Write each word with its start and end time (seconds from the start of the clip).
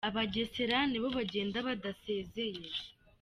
abagesera 0.09 0.77
nibo 0.91 1.07
bagenda 1.17 1.57
badasezeye 1.67 2.65